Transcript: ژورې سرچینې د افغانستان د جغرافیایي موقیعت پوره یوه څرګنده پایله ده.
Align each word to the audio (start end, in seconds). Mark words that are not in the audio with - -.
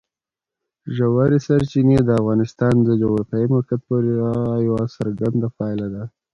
ژورې 0.95 1.39
سرچینې 1.45 1.97
د 2.03 2.09
افغانستان 2.21 2.73
د 2.83 2.89
جغرافیایي 3.01 3.47
موقیعت 3.53 3.81
پوره 3.87 4.11
یوه 4.67 4.83
څرګنده 4.95 5.47
پایله 5.57 5.87
ده. 5.93 6.03